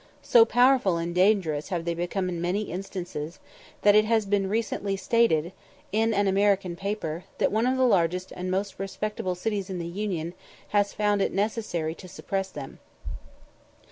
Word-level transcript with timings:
So 0.23 0.45
powerful 0.45 0.97
and 0.97 1.13
dangerous 1.13 1.69
have 1.69 1.85
they 1.85 1.93
become 1.93 2.27
in 2.27 2.41
many 2.41 2.71
instances, 2.71 3.37
that 3.83 3.93
it 3.93 4.05
has 4.05 4.25
been 4.25 4.49
recently 4.49 4.97
stated 4.97 5.51
in 5.91 6.11
an 6.11 6.27
American 6.27 6.75
paper, 6.75 7.25
that 7.37 7.51
one 7.51 7.67
of 7.67 7.77
the 7.77 7.83
largest 7.85 8.31
and 8.35 8.49
most 8.49 8.79
respectable 8.79 9.35
cities 9.35 9.69
in 9.69 9.77
the 9.77 9.85
Union 9.85 10.33
has 10.69 10.91
found 10.91 11.21
it 11.21 11.31
necessary 11.33 11.93
to 11.93 12.07
suppress 12.07 12.49
them. 12.49 12.79